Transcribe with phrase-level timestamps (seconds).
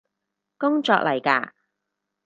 [0.57, 1.53] 工作嚟嘎？